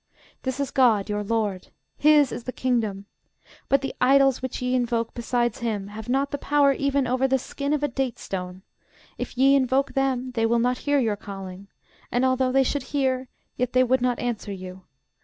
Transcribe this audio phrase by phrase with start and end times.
[0.41, 3.05] This is GOD, your LORD: his is the kingdom.
[3.69, 7.37] But the idols which ye invoke besides him have not the power even over the
[7.37, 8.63] skin of a date stone:
[9.19, 11.67] if ye invoke them, they will not hear your calling;
[12.11, 13.27] and although they should hear,
[13.57, 14.85] yet they would not answer you.